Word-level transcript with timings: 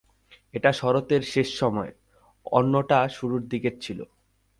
এটা 0.53 0.71
শরৎের 0.71 1.21
শেষ 1.21 1.47
সময়ের, 1.59 1.95
অন্যটা 2.45 2.99
শুরুর 3.07 3.41
দিকের 3.47 3.75
ছিল। 3.79 3.99